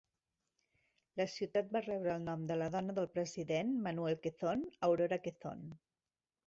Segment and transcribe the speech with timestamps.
[1.21, 5.67] La ciutat va rebre el nom de la dona del president Manuel Quezon, Aurora Quezon.